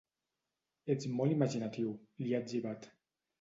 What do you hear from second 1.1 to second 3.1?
molt imaginatiu, li ha etzibat.